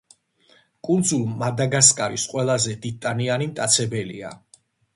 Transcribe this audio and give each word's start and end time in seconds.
კუნძულ 0.87 1.27
მადაგასკარის 1.43 2.25
ყველაზე 2.33 2.75
დიდტანიანი 2.89 3.51
მტაცებელია. 3.53 4.37